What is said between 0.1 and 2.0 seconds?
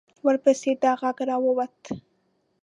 ورپسې دا غږ را ووت.